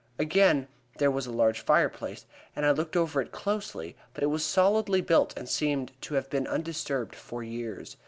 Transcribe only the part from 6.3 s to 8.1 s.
undisturbed for years.